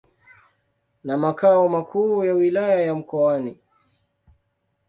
na 1.03 1.17
makao 1.17 1.69
makuu 1.69 2.25
ya 2.25 2.33
Wilaya 2.33 2.81
ya 2.81 2.95
Mkoani. 2.95 3.57